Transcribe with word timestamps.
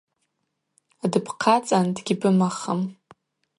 Дбхъацӏан 1.11 1.87
дгьбымахым. 1.95 2.81